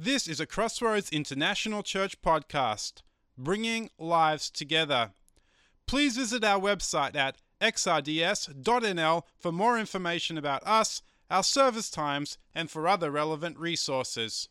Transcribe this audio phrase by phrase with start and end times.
[0.00, 3.02] This is a Crossroads International Church podcast,
[3.36, 5.10] bringing lives together.
[5.88, 12.70] Please visit our website at xrds.nl for more information about us, our service times, and
[12.70, 14.48] for other relevant resources.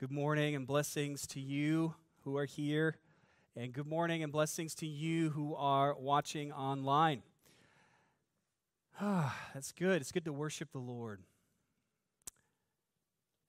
[0.00, 1.94] Good morning and blessings to you
[2.24, 2.96] who are here,
[3.54, 7.22] and good morning and blessings to you who are watching online.
[9.00, 10.00] Ah, that's good.
[10.00, 11.22] It's good to worship the Lord.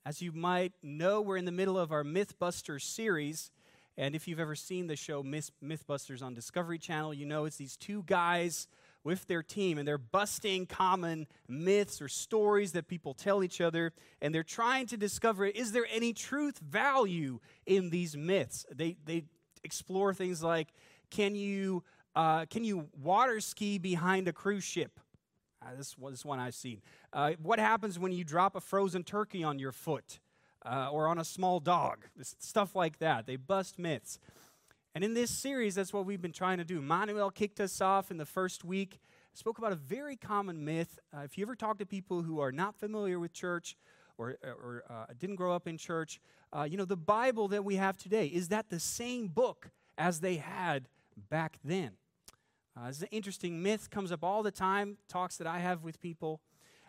[0.06, 3.52] As you might know, we're in the middle of our Mythbusters series.
[3.98, 7.76] And if you've ever seen the show Mythbusters on Discovery Channel, you know it's these
[7.76, 8.68] two guys
[9.04, 13.92] with their team, and they're busting common myths or stories that people tell each other,
[14.22, 18.66] and they're trying to discover is there any truth value in these myths?
[18.74, 19.26] They, they
[19.64, 20.70] explore things like
[21.10, 21.84] can you,
[22.16, 25.00] uh, can you water ski behind a cruise ship?
[25.62, 26.82] Uh, this, this one I've seen.
[27.12, 30.20] Uh, what happens when you drop a frozen turkey on your foot
[30.66, 32.06] uh, or on a small dog?
[32.16, 33.26] This, stuff like that.
[33.26, 34.20] They bust myths.
[34.96, 36.82] And in this series, that's what we've been trying to do.
[36.82, 39.00] Manuel kicked us off in the first week,
[39.34, 40.98] spoke about a very common myth.
[41.14, 43.76] Uh, if you ever talk to people who are not familiar with church
[44.18, 46.20] or, or uh, didn't grow up in church,
[46.52, 50.22] uh, you know, the Bible that we have today, is that the same book as
[50.22, 50.88] they had
[51.30, 51.92] back then?
[52.80, 55.84] Uh, this is an interesting myth, comes up all the time, talks that I have
[55.84, 56.40] with people.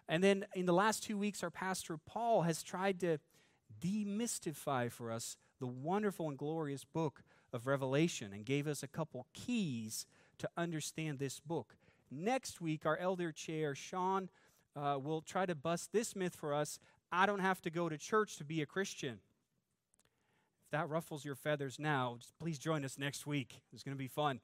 [0.08, 3.18] And then in the last two weeks, our pastor Paul has tried to
[3.80, 9.26] demystify for us the wonderful and glorious book of Revelation and gave us a couple
[9.32, 10.06] keys
[10.38, 11.74] to understand this book.
[12.10, 14.28] Next week, our elder chair, Sean,
[14.76, 16.78] uh, will try to bust this myth for us
[17.12, 19.18] I don't have to go to church to be a Christian.
[20.66, 23.62] If that ruffles your feathers now, please join us next week.
[23.72, 24.38] It's going to be fun.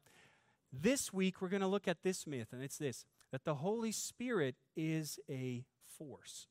[0.83, 3.93] This week, we're going to look at this myth, and it's this that the Holy
[3.93, 5.65] Spirit is a
[5.99, 6.49] force.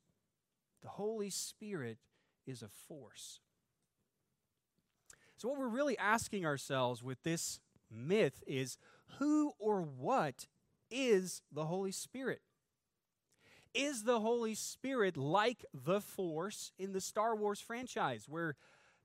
[0.82, 1.98] The Holy Spirit
[2.46, 3.40] is a force.
[5.36, 7.60] So, what we're really asking ourselves with this
[7.90, 8.78] myth is
[9.18, 10.46] who or what
[10.90, 12.40] is the Holy Spirit?
[13.74, 18.56] Is the Holy Spirit like the Force in the Star Wars franchise, where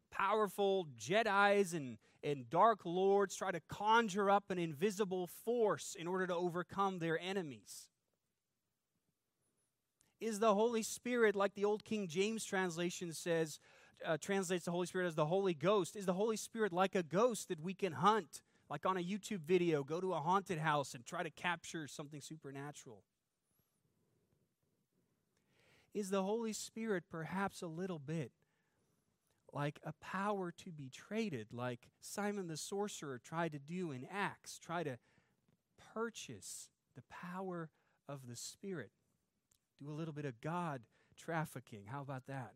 [0.09, 6.27] powerful Jedi's and and dark lords try to conjure up an invisible force in order
[6.27, 7.87] to overcome their enemies?
[10.19, 13.59] Is the Holy Spirit, like the old King James translation says,
[14.05, 15.95] uh, translates the Holy Spirit as the Holy Ghost?
[15.95, 19.41] Is the Holy Spirit like a ghost that we can hunt, like on a YouTube
[19.41, 23.03] video, go to a haunted house and try to capture something supernatural?
[25.93, 28.31] Is the Holy Spirit perhaps a little bit
[29.53, 34.57] like a power to be traded, like Simon the sorcerer tried to do in Acts,
[34.57, 34.97] try to
[35.93, 37.69] purchase the power
[38.07, 38.91] of the Spirit.
[39.81, 40.81] Do a little bit of God
[41.17, 41.83] trafficking.
[41.87, 42.53] How about that?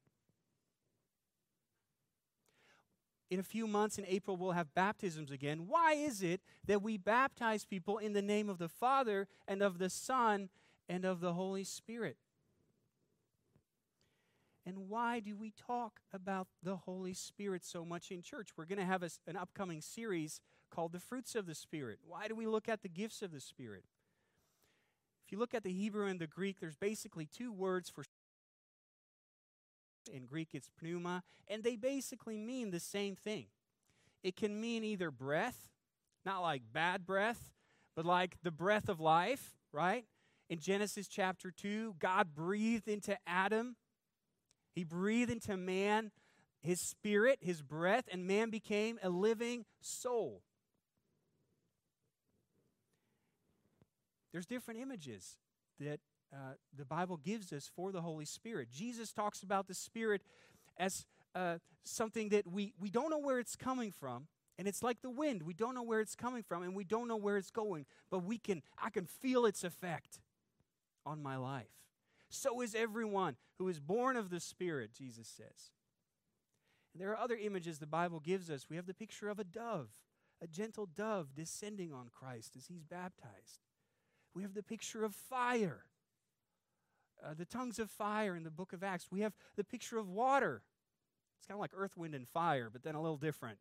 [3.29, 5.65] In a few months, in April, we'll have baptisms again.
[5.67, 9.79] Why is it that we baptize people in the name of the Father and of
[9.79, 10.49] the Son
[10.87, 12.17] and of the Holy Spirit?
[14.65, 18.49] And why do we talk about the Holy Spirit so much in church?
[18.57, 21.99] We're going to have a, an upcoming series called The Fruits of the Spirit.
[22.05, 23.83] Why do we look at the gifts of the Spirit?
[25.25, 28.03] If you look at the Hebrew and the Greek, there's basically two words for
[30.13, 33.47] in Greek it's pneuma, and they basically mean the same thing.
[34.23, 35.69] It can mean either breath,
[36.25, 37.53] not like bad breath,
[37.95, 40.05] but like the breath of life, right?
[40.49, 43.75] In Genesis chapter 2, God breathed into Adam
[44.75, 46.11] he breathed into man
[46.61, 50.41] his spirit, his breath, and man became a living soul.
[54.33, 55.37] There's different images
[55.79, 55.99] that
[56.33, 58.69] uh, the Bible gives us for the Holy Spirit.
[58.69, 60.21] Jesus talks about the Spirit
[60.77, 64.27] as uh, something that we, we don't know where it's coming from.
[64.57, 65.43] And it's like the wind.
[65.43, 68.23] We don't know where it's coming from and we don't know where it's going, but
[68.23, 70.21] we can I can feel its effect
[71.05, 71.67] on my life.
[72.29, 75.71] So is everyone who is born of the Spirit, Jesus says.
[76.93, 78.67] And there are other images the Bible gives us.
[78.69, 79.89] We have the picture of a dove,
[80.41, 83.59] a gentle dove descending on Christ as he's baptized.
[84.33, 85.85] We have the picture of fire,
[87.23, 89.07] uh, the tongues of fire in the book of Acts.
[89.11, 90.61] We have the picture of water.
[91.37, 93.59] It's kind of like earth, wind, and fire, but then a little different.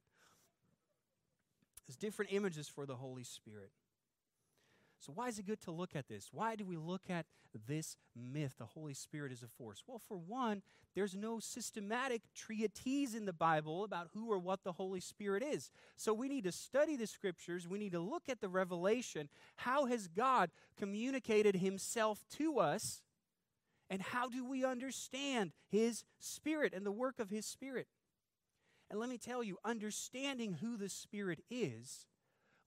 [1.87, 3.71] There's different images for the Holy Spirit.
[5.00, 6.29] So, why is it good to look at this?
[6.32, 7.26] Why do we look at
[7.67, 9.82] this myth, the Holy Spirit is a force?
[9.87, 10.62] Well, for one,
[10.94, 15.70] there's no systematic treatise in the Bible about who or what the Holy Spirit is.
[15.96, 17.69] So, we need to study the scriptures.
[17.69, 19.29] We need to look at the revelation.
[19.56, 23.02] How has God communicated himself to us?
[23.90, 27.87] And how do we understand his spirit and the work of his spirit?
[28.90, 32.06] And let me tell you, understanding who the Spirit is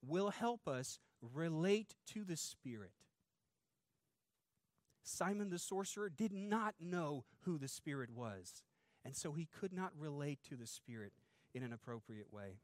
[0.06, 2.92] will help us relate to the Spirit.
[5.04, 8.64] Simon the sorcerer did not know who the Spirit was,
[9.06, 11.14] and so he could not relate to the Spirit
[11.54, 12.60] in an appropriate way.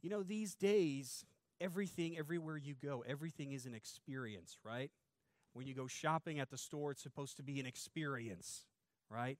[0.00, 1.24] You know, these days,
[1.60, 4.90] everything, everywhere you go, everything is an experience, right?
[5.54, 8.64] When you go shopping at the store, it's supposed to be an experience,
[9.10, 9.38] right?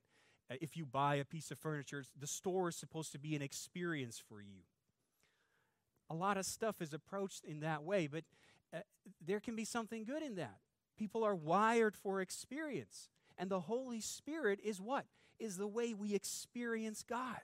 [0.51, 3.43] Uh, if you buy a piece of furniture, the store is supposed to be an
[3.43, 4.63] experience for you.
[6.11, 8.25] A lot of stuff is approached in that way, but
[8.75, 8.81] uh,
[9.25, 10.59] there can be something good in that.
[10.99, 13.09] People are wired for experience.
[13.37, 15.05] And the Holy Spirit is what?
[15.39, 17.39] Is the way we experience God.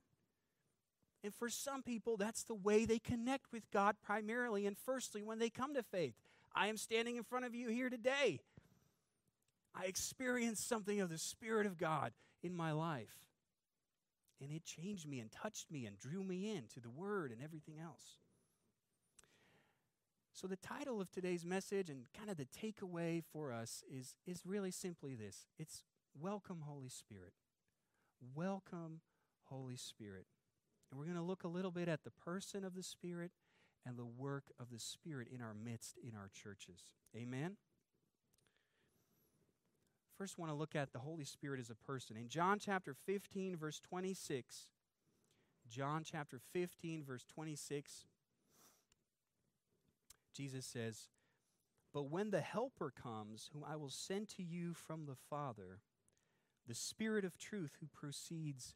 [1.22, 5.38] And for some people, that's the way they connect with God primarily and firstly when
[5.38, 6.14] they come to faith.
[6.54, 8.40] I am standing in front of you here today.
[9.74, 12.12] I experienced something of the Spirit of God
[12.42, 13.16] in my life.
[14.40, 17.42] And it changed me and touched me and drew me in to the Word and
[17.42, 18.18] everything else.
[20.34, 24.44] So, the title of today's message and kind of the takeaway for us is, is
[24.44, 25.84] really simply this it's
[26.20, 27.34] Welcome, Holy Spirit.
[28.34, 29.00] Welcome,
[29.44, 30.26] Holy Spirit.
[30.90, 33.30] And we're going to look a little bit at the person of the Spirit
[33.86, 36.80] and the work of the Spirit in our midst in our churches.
[37.16, 37.56] Amen.
[40.18, 42.16] First, want to look at the Holy Spirit as a person.
[42.16, 44.68] In John chapter 15, verse 26,
[45.68, 48.06] John chapter 15, verse 26,
[50.34, 51.08] Jesus says,
[51.92, 55.80] But when the Helper comes, whom I will send to you from the Father,
[56.66, 58.74] the Spirit of truth who proceeds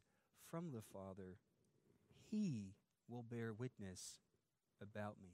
[0.49, 1.37] from the Father,
[2.31, 2.75] he
[3.09, 4.19] will bear witness
[4.81, 5.31] about me.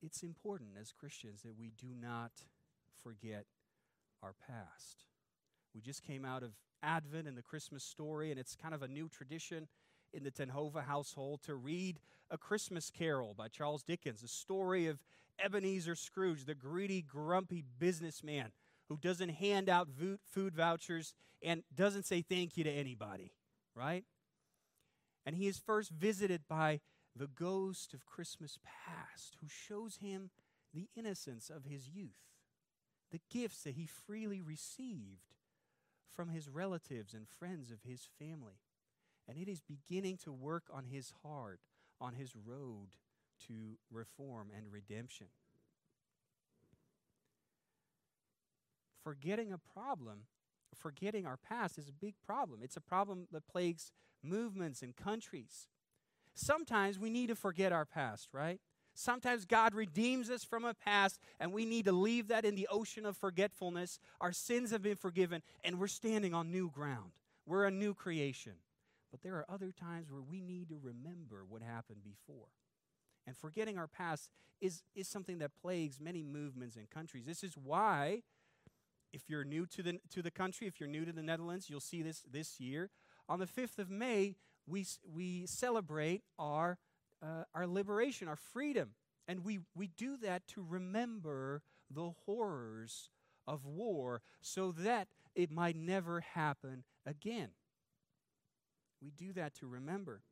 [0.00, 2.30] It's important as Christians that we do not
[3.02, 3.46] forget
[4.22, 5.04] our past.
[5.74, 8.88] We just came out of Advent and the Christmas story, and it's kind of a
[8.88, 9.66] new tradition
[10.12, 12.00] in the Tenhova household to read
[12.30, 14.98] A Christmas Carol by Charles Dickens, a story of
[15.42, 18.52] Ebenezer Scrooge, the greedy, grumpy businessman
[18.88, 19.88] who doesn't hand out
[20.24, 23.32] food vouchers and doesn't say thank you to anybody,
[23.74, 24.04] right?
[25.26, 26.80] And he is first visited by
[27.14, 30.30] the ghost of Christmas past who shows him
[30.72, 32.24] the innocence of his youth,
[33.10, 35.34] the gifts that he freely received
[36.10, 38.60] from his relatives and friends of his family
[39.28, 41.60] and it is beginning to work on his heart,
[42.00, 42.88] on his road
[43.46, 45.26] to reform and redemption.
[49.04, 50.22] Forgetting a problem,
[50.74, 52.60] forgetting our past is a big problem.
[52.62, 53.92] It's a problem that plagues
[54.22, 55.68] movements and countries.
[56.34, 58.60] Sometimes we need to forget our past, right?
[58.94, 62.66] Sometimes God redeems us from a past, and we need to leave that in the
[62.70, 64.00] ocean of forgetfulness.
[64.20, 67.12] Our sins have been forgiven, and we're standing on new ground.
[67.46, 68.54] We're a new creation.
[69.10, 72.48] But there are other times where we need to remember what happened before.
[73.26, 77.24] And forgetting our past is, is something that plagues many movements and countries.
[77.26, 78.22] This is why,
[79.12, 81.80] if you're new to the, to the country, if you're new to the Netherlands, you'll
[81.80, 82.90] see this this year.
[83.28, 86.78] On the 5th of May, we, we celebrate our,
[87.22, 88.90] uh, our liberation, our freedom.
[89.26, 93.10] And we, we do that to remember the horrors
[93.46, 97.50] of war so that it might never happen again.
[99.02, 100.22] We do that to remember.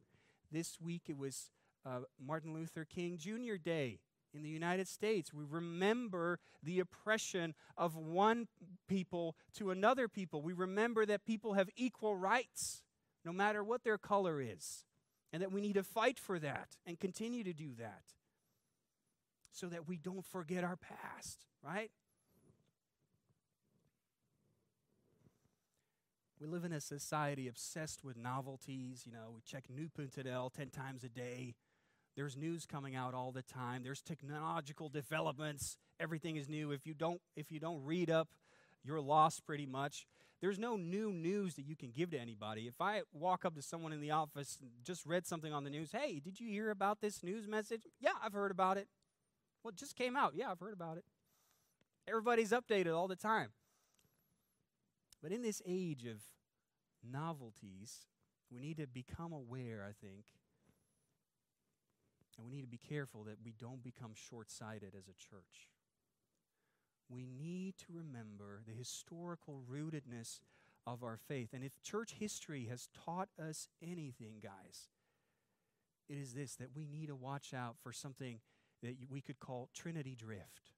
[0.51, 1.51] This week it was
[1.85, 3.57] uh, Martin Luther King Jr.
[3.63, 4.01] Day
[4.35, 5.33] in the United States.
[5.33, 8.49] We remember the oppression of one
[8.89, 10.43] people to another people.
[10.43, 12.83] We remember that people have equal rights,
[13.25, 14.85] no matter what their color is,
[15.33, 18.03] and that we need to fight for that and continue to do that
[19.53, 21.91] so that we don't forget our past, right?
[26.39, 29.05] We live in a society obsessed with novelties.
[29.07, 31.55] You know, we check New nu.nl 10 times a day.
[32.15, 33.83] There's news coming out all the time.
[33.83, 35.79] There's technological developments.
[35.99, 36.73] Everything is new.
[36.73, 38.29] If you don't if you don't read up,
[38.85, 40.07] you're lost pretty much.
[40.43, 42.67] There's no new news that you can give to anybody.
[42.67, 45.71] If I walk up to someone in the office and just read something on the
[45.71, 48.89] news, "Hey, did you hear about this news message?" "Yeah, I've heard about it."
[49.63, 51.07] "Well, it just came out." "Yeah, I've heard about it."
[52.07, 53.55] Everybody's updated all the time.
[55.27, 56.23] But in this age of
[57.03, 58.07] novelties,
[58.49, 60.27] we need to become aware, I think,
[62.39, 65.67] and we need to be careful that we don't become short sighted as a church.
[67.09, 70.39] We need to remember the historical rootedness
[70.87, 71.49] of our faith.
[71.53, 74.91] And if church history has taught us anything, guys,
[76.09, 78.39] it is this that we need to watch out for something
[78.81, 80.71] that we could call Trinity drift.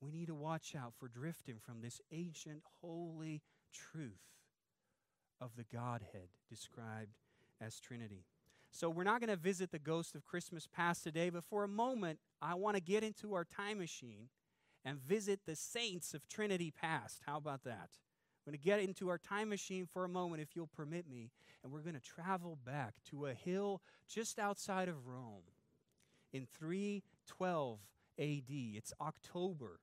[0.00, 4.20] We need to watch out for drifting from this ancient, holy truth
[5.40, 7.16] of the Godhead, described
[7.60, 8.24] as Trinity.
[8.70, 11.68] So, we're not going to visit the ghost of Christmas past today, but for a
[11.68, 14.28] moment, I want to get into our time machine
[14.84, 17.22] and visit the saints of Trinity past.
[17.26, 17.88] How about that?
[18.46, 21.30] I'm going to get into our time machine for a moment, if you'll permit me,
[21.62, 25.42] and we're going to travel back to a hill just outside of Rome
[26.32, 27.78] in 312
[28.18, 28.44] AD.
[28.48, 29.80] It's October,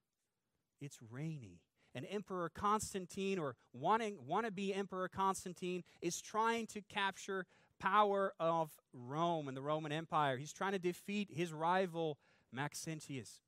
[0.81, 1.61] it's rainy.
[1.93, 7.45] And Emperor Constantine, or wanting, wannabe Emperor Constantine, is trying to capture
[7.79, 10.37] power of Rome and the Roman Empire.
[10.37, 12.17] He's trying to defeat his rival
[12.53, 13.41] Maxentius.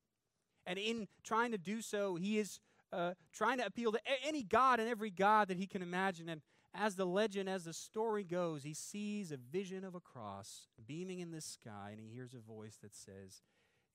[0.66, 2.60] And in trying to do so, he is
[2.92, 6.30] uh, trying to appeal to any god and every god that he can imagine.
[6.30, 6.42] And
[6.74, 11.20] as the legend, as the story goes, he sees a vision of a cross beaming
[11.20, 13.42] in the sky, and he hears a voice that says,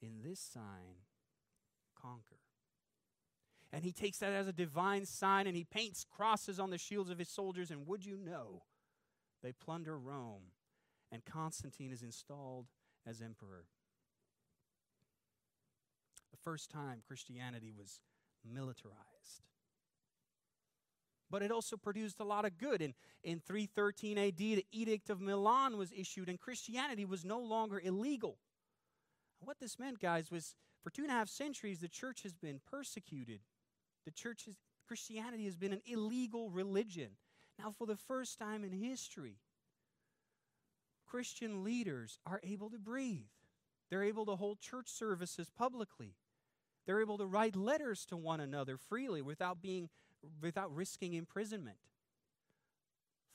[0.00, 1.04] In this sign,
[2.00, 2.41] conquer.
[3.72, 7.10] And he takes that as a divine sign and he paints crosses on the shields
[7.10, 7.70] of his soldiers.
[7.70, 8.62] And would you know,
[9.42, 10.52] they plunder Rome,
[11.10, 12.66] and Constantine is installed
[13.06, 13.64] as emperor.
[16.30, 18.00] The first time Christianity was
[18.44, 19.42] militarized.
[21.30, 22.82] But it also produced a lot of good.
[22.82, 22.92] In,
[23.24, 28.36] in 313 AD, the Edict of Milan was issued, and Christianity was no longer illegal.
[29.40, 32.60] What this meant, guys, was for two and a half centuries, the church has been
[32.70, 33.40] persecuted.
[34.04, 34.56] The church has,
[34.86, 37.10] Christianity has been an illegal religion.
[37.58, 39.36] Now, for the first time in history,
[41.06, 43.26] Christian leaders are able to breathe.
[43.90, 46.14] They're able to hold church services publicly.
[46.86, 49.90] They're able to write letters to one another freely without being
[50.40, 51.78] without risking imprisonment.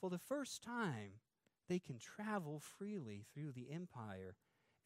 [0.00, 1.20] For the first time,
[1.68, 4.36] they can travel freely through the empire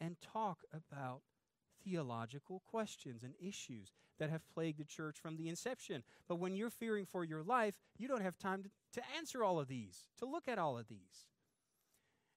[0.01, 1.23] and talk about
[1.85, 6.03] theological questions and issues that have plagued the church from the inception.
[6.29, 9.69] But when you're fearing for your life, you don't have time to, answer all of
[9.69, 11.27] these, to look at all of these.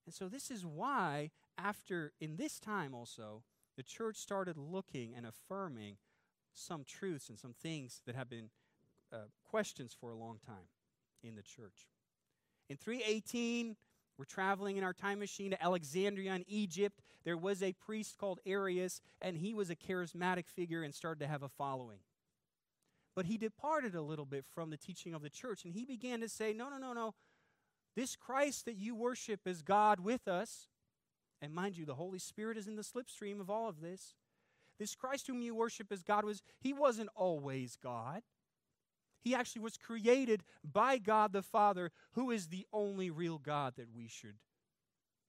[0.06, 3.44] And so, this is why, after, in this time also,
[3.76, 5.98] the church started looking and affirming
[6.54, 8.50] some truths and some things that have been
[9.12, 10.70] uh, questions for a long time
[11.24, 11.88] in the church.
[12.70, 13.76] In 318,
[14.18, 17.02] we're traveling in our time machine to Alexandria in Egypt.
[17.24, 21.28] There was a priest called Arius, and he was a charismatic figure and started to
[21.28, 22.00] have a following.
[23.16, 26.22] But he departed a little bit from the teaching of the church, and he began
[26.22, 27.14] to say, No, no, no, no.
[27.96, 30.68] This Christ that you worship is God with us.
[31.42, 34.16] And mind you, the Holy Spirit is in the slipstream of all of this.
[34.80, 38.24] This Christ whom you worship as God was, he wasn't always God.
[39.26, 43.88] He actually was created by God the Father, who is the only real God that
[43.92, 44.36] we should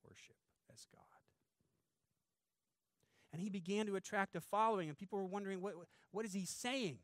[0.04, 0.36] worship
[0.70, 1.00] as God.
[3.32, 5.72] And he began to attract a following, and people were wondering, what,
[6.12, 6.98] what is he saying?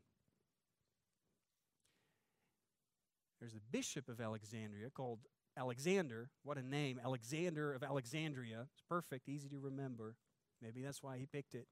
[3.39, 5.19] There's a bishop of Alexandria called
[5.57, 6.29] Alexander.
[6.43, 7.01] What a name.
[7.03, 8.67] Alexander of Alexandria.
[8.71, 10.15] It's perfect, easy to remember.
[10.61, 11.65] Maybe that's why he picked it.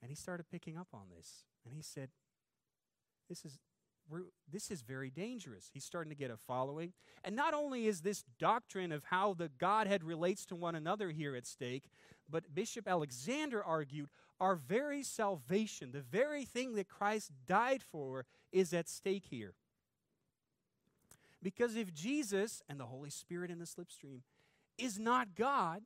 [0.00, 1.44] And he started picking up on this.
[1.64, 2.10] And he said,
[3.28, 3.58] this is
[4.50, 5.68] this is very dangerous.
[5.72, 6.94] He's starting to get a following.
[7.24, 11.36] And not only is this doctrine of how the Godhead relates to one another here
[11.36, 11.90] at stake,
[12.30, 14.08] but Bishop Alexander argued
[14.40, 19.54] our very salvation, the very thing that Christ died for, is at stake here.
[21.42, 24.20] Because if Jesus and the Holy Spirit in the slipstream
[24.76, 25.82] is not God,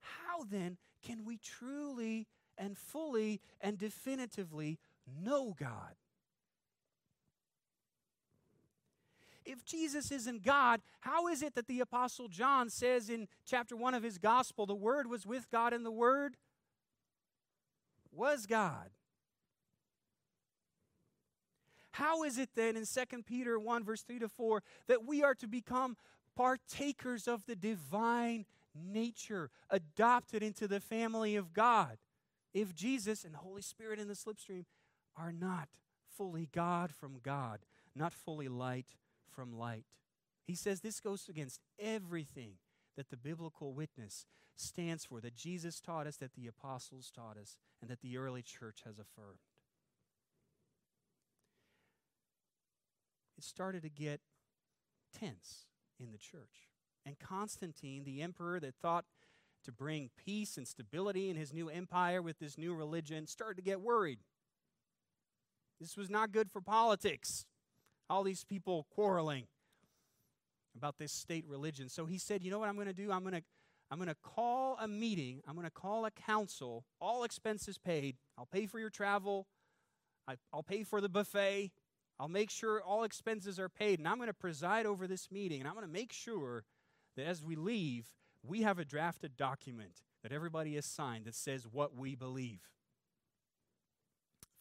[0.00, 2.26] how then can we truly
[2.56, 4.78] and fully and definitively
[5.22, 5.94] know God.
[9.44, 13.94] If Jesus isn't God, how is it that the Apostle John says in chapter 1
[13.94, 16.36] of his gospel, the Word was with God and the Word
[18.12, 18.90] was God?
[21.92, 25.34] How is it then in 2 Peter 1, verse 3 to 4, that we are
[25.34, 25.96] to become
[26.36, 31.98] partakers of the divine nature, adopted into the family of God?
[32.54, 34.64] If Jesus and the Holy Spirit in the slipstream
[35.16, 35.68] are not
[36.16, 37.60] fully God from God,
[37.94, 38.94] not fully light
[39.28, 39.84] from light.
[40.46, 42.54] He says this goes against everything
[42.96, 44.26] that the biblical witness
[44.56, 48.42] stands for, that Jesus taught us, that the apostles taught us, and that the early
[48.42, 49.38] church has affirmed.
[53.38, 54.20] It started to get
[55.18, 55.64] tense
[55.98, 56.68] in the church.
[57.06, 59.06] And Constantine, the emperor that thought
[59.64, 63.62] to bring peace and stability in his new empire with this new religion, started to
[63.62, 64.18] get worried.
[65.80, 67.46] This was not good for politics.
[68.08, 69.46] All these people quarreling
[70.76, 71.88] about this state religion.
[71.88, 73.10] So he said, You know what I'm going to do?
[73.10, 73.42] I'm going to.
[73.92, 75.40] I'm to call a meeting.
[75.48, 78.16] I'm going to call a council, all expenses paid.
[78.38, 79.48] I'll pay for your travel.
[80.28, 81.72] I, will pay for the buffet.
[82.20, 85.58] I'll make sure all expenses are paid, and I'm going to preside over this meeting,
[85.58, 86.64] and I'm going to make sure
[87.16, 88.06] that as we leave,
[88.44, 92.60] we have a drafted document that everybody has signed that says what we believe.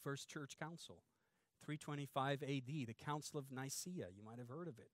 [0.04, 1.04] First Church Council,
[1.64, 4.08] 325 AD, the Council of Nicaea.
[4.16, 4.90] You might have heard of it.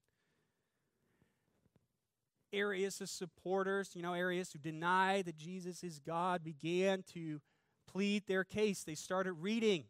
[2.53, 7.41] Arius' supporters, you know, Arius who denied that Jesus is God, began to
[7.87, 8.83] plead their case.
[8.83, 9.85] They started reading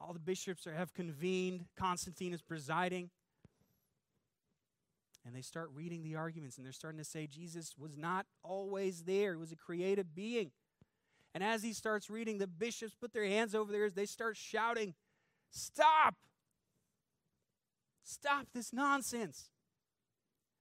[0.00, 1.66] all the bishops are, have convened.
[1.76, 3.10] Constantine is presiding.
[5.24, 9.02] And they start reading the arguments, and they're starting to say Jesus was not always
[9.02, 9.32] there.
[9.32, 10.52] He was a created being.
[11.36, 13.92] And as he starts reading, the bishops put their hands over theirs.
[13.92, 14.94] They start shouting,
[15.50, 16.14] Stop!
[18.02, 19.50] Stop this nonsense.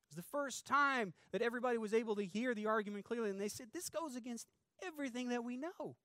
[0.03, 3.39] It was the first time that everybody was able to hear the argument clearly, and
[3.39, 4.49] they said, This goes against
[4.85, 5.95] everything that we know.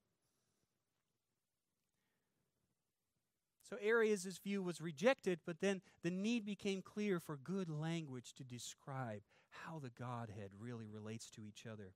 [3.68, 8.44] So Arius' view was rejected, but then the need became clear for good language to
[8.44, 11.94] describe how the Godhead really relates to each other.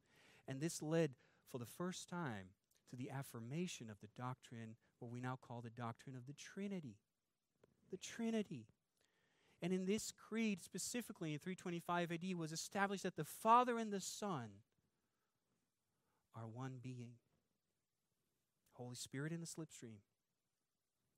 [0.49, 1.12] And this led
[1.52, 2.49] for the first time
[2.95, 6.97] to the affirmation of the doctrine, what we now call the doctrine of the Trinity.
[7.91, 8.67] The Trinity.
[9.63, 14.01] And in this creed, specifically in 325 AD, was established that the Father and the
[14.01, 14.49] Son
[16.37, 17.13] are one being.
[18.75, 19.99] Holy Spirit in the slipstream.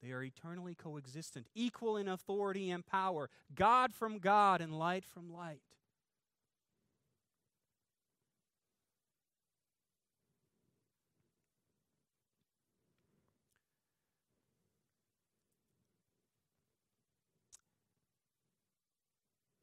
[0.03, 5.33] They are eternally coexistent, equal in authority and power, God from God and light from
[5.33, 5.63] light.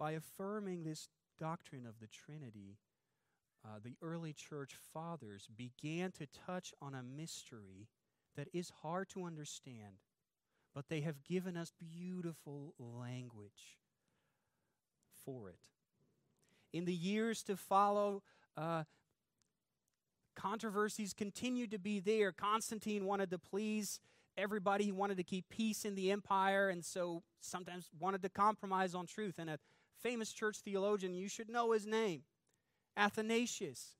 [0.03, 1.07] By affirming this
[1.39, 2.75] doctrine of the Trinity,
[3.63, 7.87] uh, the early church fathers began to touch on a mystery
[8.35, 9.95] that is hard to understand
[10.73, 13.77] but they have given us beautiful language
[15.23, 15.69] for it.
[16.71, 18.23] In the years to follow,
[18.57, 18.83] uh,
[20.35, 22.31] controversies continued to be there.
[22.31, 23.99] Constantine wanted to please
[24.35, 28.95] everybody, he wanted to keep peace in the empire, and so sometimes wanted to compromise
[28.95, 29.35] on truth.
[29.37, 29.59] And a
[30.03, 32.23] famous church theologian, you should know his name,
[32.95, 33.95] Athanasius.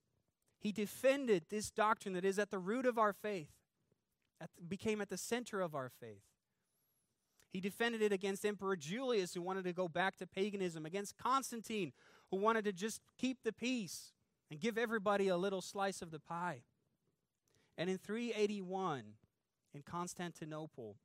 [0.59, 3.49] He defended this doctrine that is at the root of our faith,
[4.39, 6.23] at, became at the center of our faith.
[7.51, 11.93] He defended it against Emperor Julius, who wanted to go back to paganism, against Constantine,
[12.31, 14.11] who wanted to just keep the peace
[14.49, 16.63] and give everybody a little slice of the pie.
[17.77, 19.03] And in 381,
[19.73, 20.97] in Constantinople,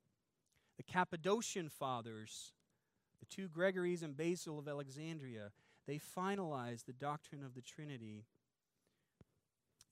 [0.76, 2.52] the Cappadocian fathers,
[3.20, 5.50] the two Gregories and Basil of Alexandria,
[5.86, 8.24] they finalized the doctrine of the Trinity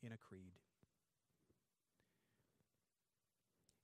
[0.03, 0.53] in a creed.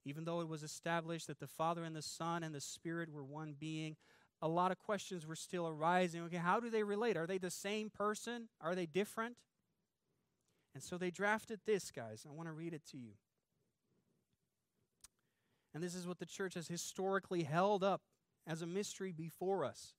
[0.05, 3.23] Even though it was established that the Father and the Son and the Spirit were
[3.23, 3.95] one being,
[4.41, 6.21] a lot of questions were still arising.
[6.23, 7.15] Okay, how do they relate?
[7.15, 8.49] Are they the same person?
[8.59, 9.37] Are they different?
[10.73, 12.25] And so they drafted this, guys.
[12.27, 13.11] I want to read it to you.
[15.73, 18.01] And this is what the church has historically held up
[18.47, 19.93] as a mystery before us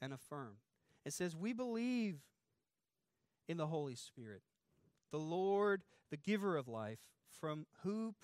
[0.00, 0.58] and affirmed.
[1.04, 2.20] It says, We believe
[3.48, 4.42] in the Holy Spirit,
[5.10, 7.00] the Lord, the giver of life
[7.40, 8.14] from who,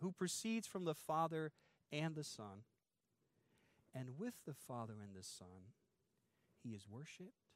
[0.00, 1.52] who proceeds from the Father
[1.92, 2.64] and the Son.
[3.94, 5.74] And with the Father and the Son,
[6.62, 7.48] he is worshiped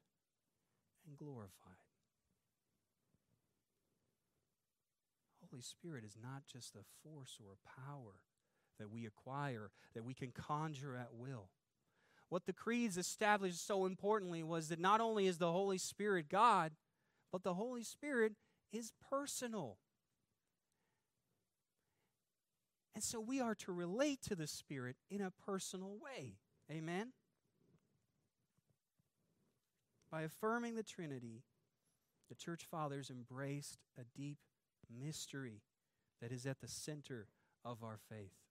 [1.07, 1.85] and glorified.
[5.55, 8.19] Holy Spirit is not just a force or a power
[8.79, 11.51] that we acquire, that we can conjure at will.
[12.29, 16.73] What the creeds established so importantly was that not only is the Holy Spirit God,
[17.31, 18.33] but the Holy Spirit
[18.73, 19.79] is personal.
[22.95, 26.35] And so we are to relate to the Spirit in a personal way.
[26.71, 27.13] Amen?
[30.11, 31.43] By affirming the Trinity,
[32.29, 34.39] the church fathers embraced a deep
[34.89, 35.63] mystery
[36.23, 37.27] that is at the center
[37.65, 38.44] of our faith.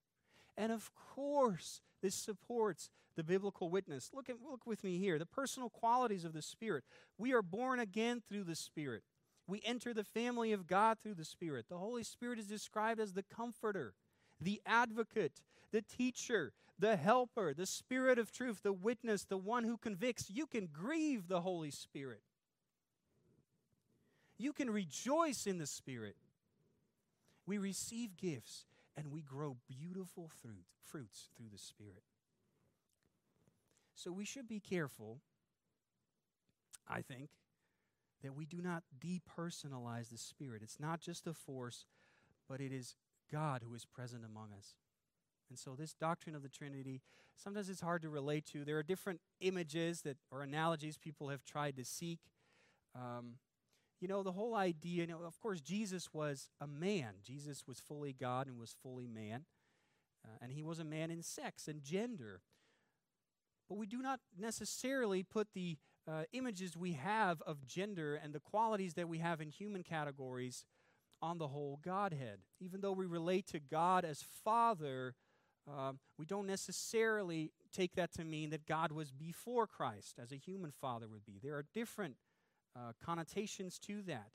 [0.56, 4.10] And of course, this supports the biblical witness.
[4.12, 6.84] Look, at, look with me here the personal qualities of the Spirit.
[7.18, 9.02] We are born again through the Spirit.
[9.46, 11.66] We enter the family of God through the Spirit.
[11.68, 13.94] The Holy Spirit is described as the comforter
[14.40, 15.40] the advocate,
[15.70, 20.28] the teacher, the helper, the spirit of truth, the witness, the one who convicts.
[20.28, 22.20] You can grieve the Holy Spirit.
[24.36, 26.16] You can rejoice in the Spirit.
[27.46, 32.02] We receive gifts and we grow beautiful fruit, fruits through the Spirit.
[33.94, 35.20] So we should be careful,
[36.88, 37.30] I think,
[38.22, 40.62] that we do not depersonalize the Spirit.
[40.62, 41.86] It's not just a force,
[42.48, 42.96] but it is
[43.30, 44.76] God who is present among us.
[45.50, 47.02] And so, this doctrine of the Trinity,
[47.36, 48.64] sometimes it's hard to relate to.
[48.64, 52.20] There are different images that or analogies people have tried to seek.
[52.94, 53.34] Um,
[54.04, 57.14] you know, the whole idea, you know, of course, Jesus was a man.
[57.22, 59.46] Jesus was fully God and was fully man.
[60.22, 62.42] Uh, and he was a man in sex and gender.
[63.66, 68.40] But we do not necessarily put the uh, images we have of gender and the
[68.40, 70.66] qualities that we have in human categories
[71.22, 72.40] on the whole Godhead.
[72.60, 75.14] Even though we relate to God as Father,
[75.66, 80.36] um, we don't necessarily take that to mean that God was before Christ, as a
[80.36, 81.40] human father would be.
[81.42, 82.16] There are different
[82.76, 84.30] uh, connotations to that.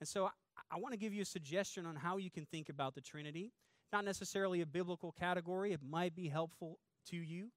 [0.00, 0.30] And so I,
[0.70, 3.52] I want to give you a suggestion on how you can think about the Trinity.
[3.92, 6.78] Not necessarily a biblical category, it might be helpful
[7.10, 7.48] to you.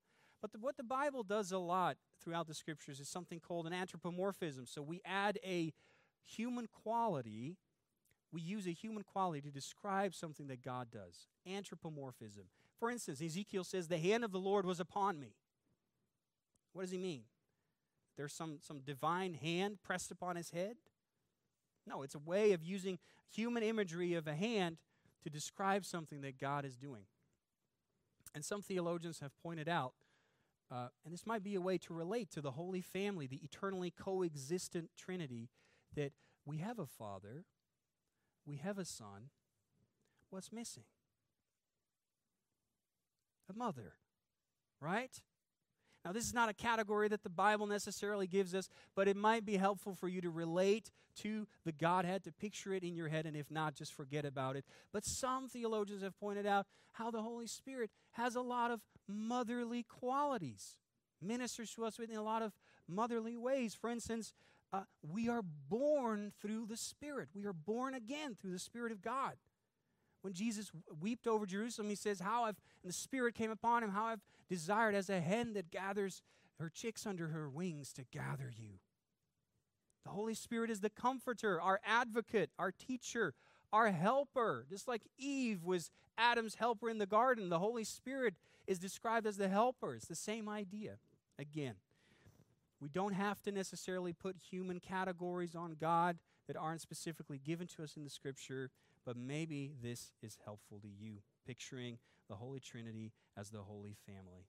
[0.42, 3.74] But the, what the Bible does a lot throughout the scriptures is something called an
[3.74, 4.66] anthropomorphism.
[4.66, 5.74] So we add a
[6.22, 7.58] human quality,
[8.32, 11.28] we use a human quality to describe something that God does.
[11.48, 12.46] Anthropomorphism.
[12.80, 15.36] For instance, Ezekiel says, The hand of the Lord was upon me.
[16.74, 17.24] What does he mean?
[18.18, 20.76] There's some, some divine hand pressed upon his head?
[21.86, 23.00] No, it's a way of using
[23.30, 24.78] human imagery of a hand
[25.24, 27.04] to describe something that God is doing.
[28.36, 29.94] And some theologians have pointed out,
[30.72, 33.92] uh, and this might be a way to relate to the Holy Family, the eternally
[33.92, 35.50] coexistent Trinity,
[35.96, 36.14] that
[36.46, 37.46] we have a Father,
[38.46, 39.30] we have a Son.
[40.30, 40.84] What's missing?
[43.50, 43.94] A mother,
[44.80, 45.22] right?
[46.06, 49.46] Now, this is not a category that the Bible necessarily gives us, but it might
[49.46, 53.26] be helpful for you to relate to the Godhead, to picture it in your head,
[53.26, 54.66] and if not, just forget about it.
[54.92, 59.84] But some theologians have pointed out how the Holy Spirit has a lot of motherly
[59.84, 60.78] qualities,
[61.22, 62.52] ministers to us in a lot of
[62.88, 63.74] motherly ways.
[63.74, 64.34] For instance,
[64.74, 69.02] uh, we are born through the Spirit, we are born again through the Spirit of
[69.02, 69.34] God
[70.24, 73.92] when Jesus wept over Jerusalem, he says, How I've, and the Spirit came upon him,
[73.92, 76.22] how I've desired as a hen that gathers
[76.60, 78.80] her chicks under her wings to gather you.
[80.06, 83.34] The Holy Spirit is the comforter, our advocate, our teacher,
[83.74, 84.66] our helper.
[84.70, 89.36] Just like Eve was Adam's helper in the garden, the Holy Spirit is described as
[89.36, 89.94] the helper.
[89.94, 90.98] It's the same idea.
[91.38, 91.76] Again,
[92.80, 97.84] we don't have to necessarily put human categories on God that aren't specifically given to
[97.84, 98.70] us in the Scripture
[99.06, 101.98] but maybe this is helpful to you, picturing
[102.30, 104.48] the Holy Trinity as the Holy Family.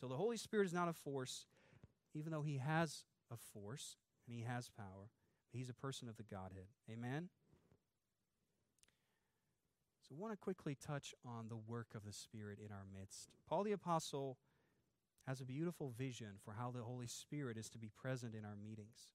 [0.00, 1.46] So the Holy Spirit is not a force,
[2.14, 3.96] even though he has a force
[4.26, 5.08] and he has power.
[5.52, 6.66] He's a person of the Godhead.
[6.90, 7.28] Amen?
[10.08, 13.30] So I want to quickly touch on the work of the Spirit in our midst.
[13.48, 14.36] Paul the Apostle
[15.26, 18.56] has a beautiful vision for how the Holy Spirit is to be present in our
[18.56, 19.14] meetings.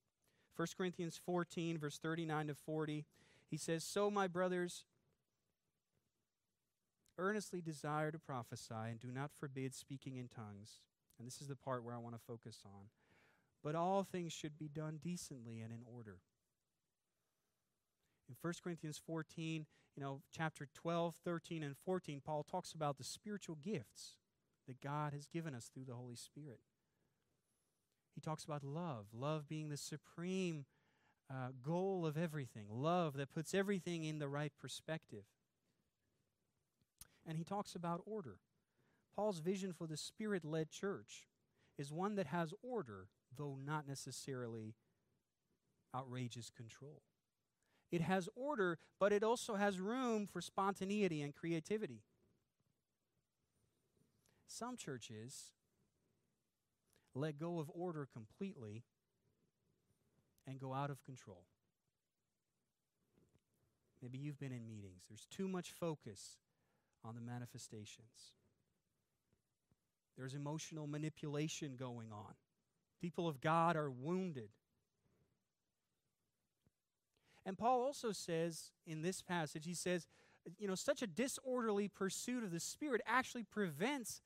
[0.56, 3.04] 1 Corinthians 14, verse 39 to 40
[3.50, 4.84] he says, So, my brothers,
[7.18, 10.80] earnestly desire to prophesy and do not forbid speaking in tongues.
[11.18, 12.88] And this is the part where I want to focus on.
[13.62, 16.16] But all things should be done decently and in order.
[18.28, 23.04] In 1 Corinthians 14, you know, chapter 12, 13, and 14, Paul talks about the
[23.04, 24.14] spiritual gifts
[24.66, 26.60] that God has given us through the Holy Spirit.
[28.14, 30.64] He talks about love, love being the supreme
[31.30, 35.24] uh, goal of everything, love that puts everything in the right perspective.
[37.26, 38.38] And he talks about order.
[39.14, 41.28] Paul's vision for the spirit led church
[41.78, 44.74] is one that has order, though not necessarily
[45.94, 47.02] outrageous control.
[47.92, 52.02] It has order, but it also has room for spontaneity and creativity.
[54.46, 55.50] Some churches
[57.14, 58.84] let go of order completely
[60.46, 61.44] and go out of control.
[64.02, 66.38] Maybe you've been in meetings, there's too much focus
[67.04, 68.34] on the manifestations.
[70.16, 72.34] There's emotional manipulation going on.
[73.00, 74.50] People of God are wounded.
[77.46, 80.06] And Paul also says in this passage, he says,
[80.58, 84.20] you know, such a disorderly pursuit of the Spirit actually prevents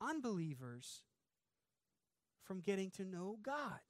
[0.00, 1.02] unbelievers
[2.42, 3.80] from getting to know God.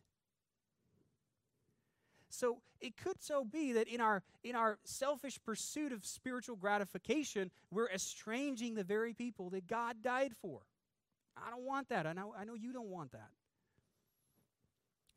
[2.30, 7.50] So it could so be that in our in our selfish pursuit of spiritual gratification,
[7.70, 10.60] we're estranging the very people that God died for.
[11.36, 12.06] I don't want that.
[12.06, 13.30] I know I know you don't want that.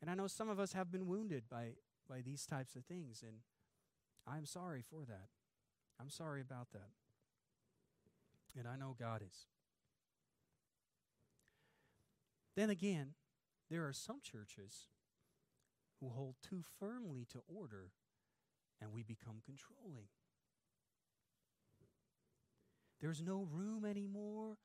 [0.02, 1.70] And I know some of us have been wounded by
[2.08, 3.38] by these types of things and
[4.26, 5.28] I'm sorry for that.
[6.00, 6.90] I'm sorry about that.
[8.58, 9.46] And I know God is.
[12.56, 13.14] Then again,
[13.70, 14.88] there are some churches
[16.04, 17.90] who hold too firmly to order
[18.80, 20.08] and we become controlling.
[23.00, 24.58] There's no room anymore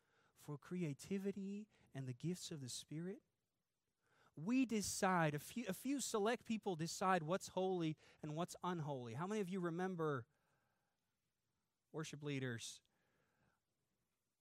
[0.46, 3.20] for creativity and the gifts of the Spirit.
[4.36, 9.14] We decide, a few, a few select people decide what's holy and what's unholy.
[9.14, 10.26] How many of you remember,
[11.92, 12.80] worship leaders,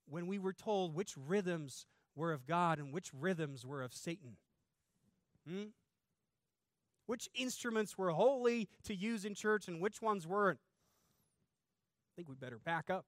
[0.08, 4.37] when we were told which rhythms were of God and which rhythms were of Satan?
[5.48, 5.64] Hmm?
[7.09, 10.59] Which instruments were holy to use in church and which ones weren't?
[10.59, 13.07] I think we better back up.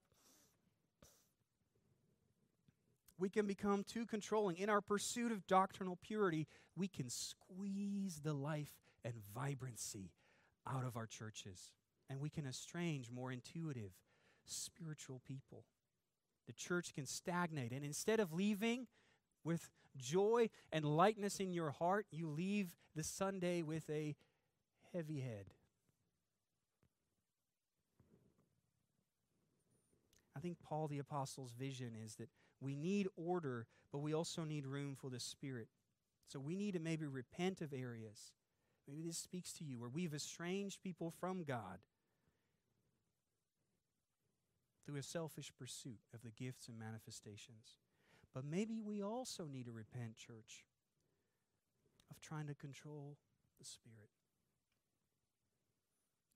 [3.19, 4.57] We can become too controlling.
[4.57, 8.73] In our pursuit of doctrinal purity, we can squeeze the life
[9.05, 10.13] and vibrancy
[10.67, 11.71] out of our churches,
[12.09, 13.91] and we can estrange more intuitive,
[14.47, 15.67] spiritual people.
[16.47, 18.87] The church can stagnate, and instead of leaving
[19.45, 24.17] with joy and lightness in your heart, you leave the Sunday with a
[24.93, 25.47] heavy head.
[30.37, 34.67] I think Paul the Apostle's vision is that we need order, but we also need
[34.67, 35.69] room for the Spirit.
[36.29, 38.33] So we need to maybe repent of areas.
[38.89, 41.81] Maybe this speaks to you where we've estranged people from God
[44.87, 47.77] through a selfish pursuit of the gifts and manifestations.
[48.35, 50.65] But maybe we also need to repent, church,
[52.11, 53.17] of trying to control
[53.59, 54.11] the Spirit.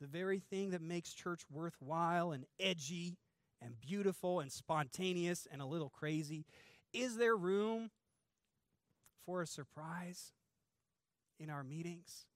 [0.00, 3.16] The very thing that makes church worthwhile and edgy
[3.62, 6.44] and beautiful and spontaneous and a little crazy.
[6.92, 7.90] Is there room
[9.24, 10.32] for a surprise
[11.38, 12.26] in our meetings,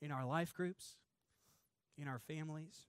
[0.00, 0.96] in our life groups,
[1.96, 2.86] in our families?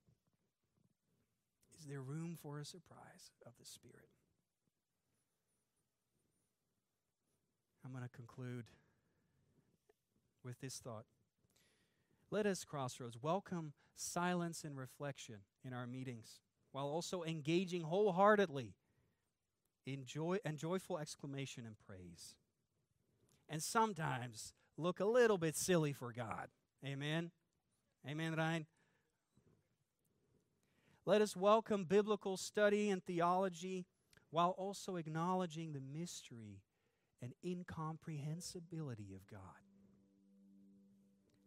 [1.78, 4.10] Is there room for a surprise of the Spirit?
[7.86, 8.65] I'm going to conclude
[10.43, 11.06] with this thought.
[12.32, 16.39] Let us, Crossroads, welcome silence and reflection in our meetings
[16.72, 18.74] while also engaging wholeheartedly
[19.86, 22.36] in joy and joyful exclamation and praise.
[23.50, 26.48] And sometimes look a little bit silly for God.
[26.86, 27.32] Amen.
[28.08, 28.65] Amen, Ryan.
[31.06, 33.86] Let us welcome biblical study and theology
[34.32, 36.62] while also acknowledging the mystery
[37.23, 39.39] and incomprehensibility of God.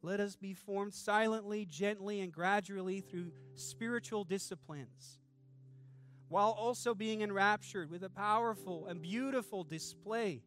[0.00, 5.18] Let us be formed silently, gently, and gradually through spiritual disciplines,
[6.28, 10.42] while also being enraptured with a powerful and beautiful display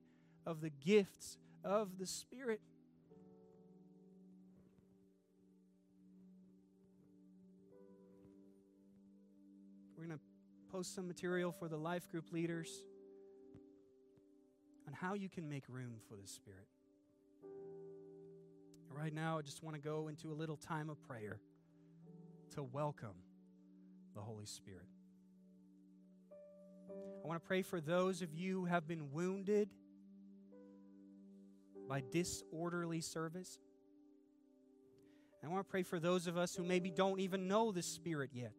[0.48, 2.62] of the gifts of the Spirit.
[9.96, 10.24] We're going to
[10.72, 12.84] post some material for the life group leaders
[14.90, 16.66] on how you can make room for the Spirit.
[18.90, 21.40] Right now, I just want to go into a little time of prayer
[22.56, 23.14] to welcome
[24.16, 24.88] the Holy Spirit.
[27.24, 29.70] I want to pray for those of you who have been wounded
[31.88, 33.60] by disorderly service.
[35.44, 38.32] I want to pray for those of us who maybe don't even know the Spirit
[38.34, 38.54] yet,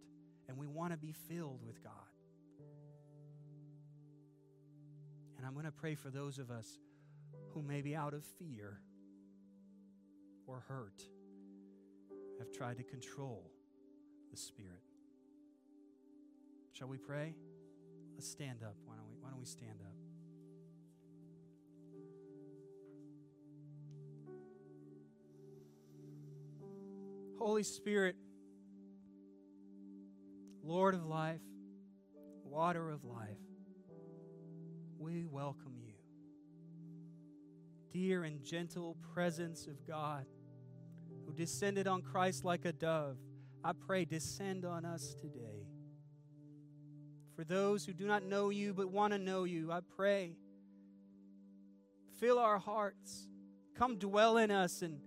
[0.49, 2.10] and we want to be filled with God.
[5.41, 6.79] And I'm going to pray for those of us
[7.55, 8.79] who may be out of fear
[10.47, 11.03] or hurt
[12.39, 13.51] have tried to control
[14.31, 14.83] the Spirit.
[16.75, 17.33] Shall we pray?
[18.17, 18.75] Let's stand up.
[18.85, 19.95] Why don't we, why don't we stand up?
[27.39, 28.17] Holy Spirit,
[30.63, 31.41] Lord of life,
[32.45, 33.39] water of life,
[35.01, 35.95] we welcome you.
[37.91, 40.27] Dear and gentle presence of God
[41.27, 43.17] who descended on Christ like a dove,
[43.65, 45.67] I pray, descend on us today.
[47.35, 50.37] For those who do not know you but want to know you, I pray,
[52.21, 53.27] fill our hearts.
[53.75, 55.01] Come dwell in us and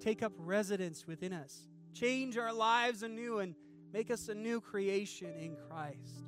[0.00, 1.68] take up residence within us.
[1.94, 3.54] Change our lives anew and
[3.92, 6.27] make us a new creation in Christ.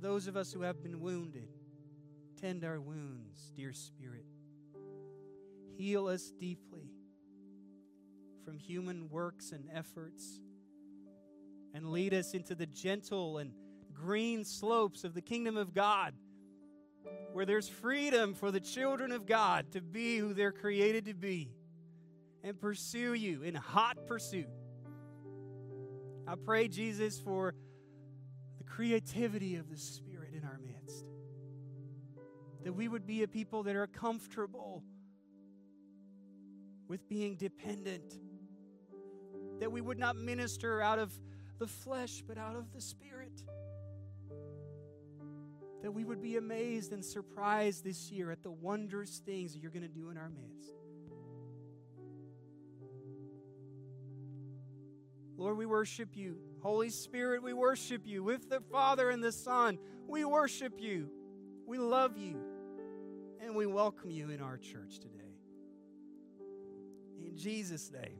[0.00, 1.48] For those of us who have been wounded,
[2.40, 4.24] tend our wounds, dear Spirit.
[5.76, 6.88] Heal us deeply
[8.42, 10.40] from human works and efforts
[11.74, 13.52] and lead us into the gentle and
[13.92, 16.14] green slopes of the kingdom of God,
[17.34, 21.50] where there's freedom for the children of God to be who they're created to be
[22.42, 24.48] and pursue you in hot pursuit.
[26.26, 27.54] I pray, Jesus, for
[28.70, 31.04] creativity of the Spirit in our midst,
[32.64, 34.82] that we would be a people that are comfortable
[36.88, 38.14] with being dependent.
[39.58, 41.12] That we would not minister out of
[41.58, 43.42] the flesh, but out of the Spirit.
[45.82, 49.70] That we would be amazed and surprised this year at the wondrous things that you're
[49.70, 50.70] going to do in our midst.
[55.36, 56.36] Lord, we worship you.
[56.60, 58.22] Holy Spirit, we worship you.
[58.22, 61.08] With the Father and the Son, we worship you.
[61.66, 62.36] We love you.
[63.42, 65.36] And we welcome you in our church today.
[67.18, 68.18] In Jesus' name.